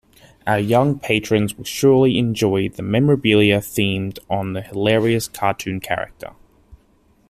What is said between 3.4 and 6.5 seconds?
themed on the hilarious cartoon character.